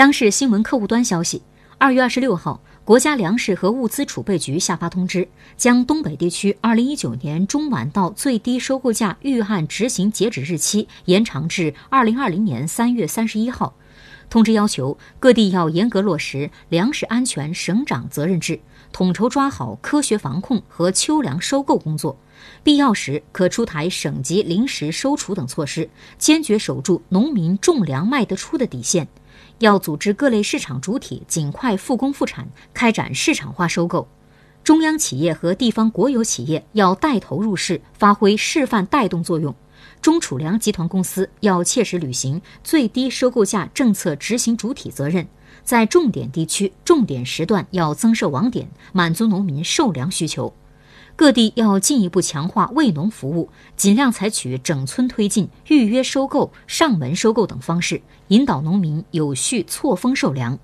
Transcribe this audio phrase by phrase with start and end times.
[0.00, 1.42] 央视新闻客户端消息，
[1.76, 13.74] 二月二十六号，国家粮食和物资储备局下发通知，将东北地区二零一九年中晚稻最低收购价预案执行截止日期延长至二零二零年三月三十一号。
[14.30, 18.58] 通知要求各地要严格落实粮食安全省长责任制，
[18.92, 22.18] 统筹抓好科学防控和秋粮收购工作，
[22.64, 29.06] 必要时可出台省级临时收储等措施，坚决守住农民种粮卖得出的底线。
[29.58, 34.08] 要组织各类市场主体尽快复工复产，开展市场化收购。
[34.62, 39.54] 中央企业和地方国有企业要带头入市，发挥示范带动作用。
[40.02, 45.26] 中储粮集团公司要切实履行最低收购价政策执行主体责任，
[45.62, 50.52] 在重点地区、重点时段要增设网点，满足农民售粮需求。
[51.16, 60.58] 各地要进一步强化为农服务，尽量采取整村推进、预约收购、上门收购等方式，引导农民有序错峰售粮。